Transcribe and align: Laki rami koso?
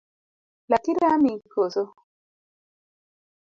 Laki 0.69 0.91
rami 1.01 1.33
koso? 1.53 1.83